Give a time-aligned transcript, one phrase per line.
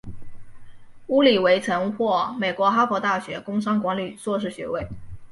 [1.09, 4.87] 乌里韦曾获美国哈佛大学工商管理硕士学位。